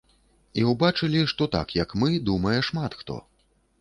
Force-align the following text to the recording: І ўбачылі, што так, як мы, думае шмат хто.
І 0.61 0.61
ўбачылі, 0.69 1.21
што 1.33 1.49
так, 1.57 1.75
як 1.83 1.93
мы, 2.05 2.09
думае 2.31 2.59
шмат 2.69 2.91
хто. 3.03 3.23